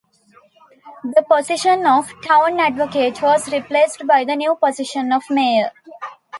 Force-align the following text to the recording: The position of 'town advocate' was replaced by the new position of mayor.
The 1.03 1.23
position 1.29 1.85
of 1.85 2.11
'town 2.25 2.59
advocate' 2.59 3.21
was 3.21 3.51
replaced 3.51 4.07
by 4.07 4.23
the 4.25 4.35
new 4.35 4.55
position 4.55 5.11
of 5.11 5.21
mayor. 5.29 5.69